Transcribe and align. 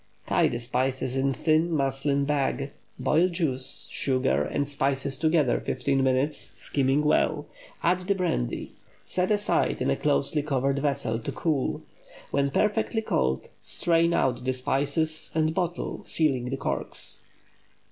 Tie 0.25 0.47
the 0.47 0.57
spices 0.59 1.15
in 1.15 1.31
thin 1.31 1.71
muslin 1.71 2.25
bags; 2.25 2.71
boil 2.97 3.29
juice, 3.29 3.87
sugar, 3.91 4.41
and 4.41 4.67
spices 4.67 5.15
together 5.15 5.59
fifteen 5.63 6.03
minutes, 6.03 6.51
skimming 6.55 7.03
well; 7.03 7.45
add 7.83 7.99
the 8.07 8.15
brandy; 8.15 8.71
set 9.05 9.29
aside 9.29 9.79
in 9.79 9.91
a 9.91 9.95
closely 9.95 10.41
covered 10.41 10.79
vessel 10.79 11.19
to 11.19 11.31
cool. 11.31 11.83
When 12.31 12.49
perfectly 12.49 13.03
cold, 13.03 13.51
strain 13.61 14.11
out 14.11 14.43
the 14.43 14.53
spices, 14.53 15.29
and 15.35 15.53
bottle, 15.53 16.01
sealing 16.03 16.45
the 16.49 16.57
corks. 16.57 17.19